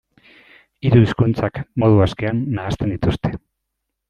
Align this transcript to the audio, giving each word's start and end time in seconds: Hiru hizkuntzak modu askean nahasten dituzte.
Hiru 0.87 1.01
hizkuntzak 1.07 1.59
modu 1.83 2.01
askean 2.07 2.43
nahasten 2.57 2.97
dituzte. 2.97 3.37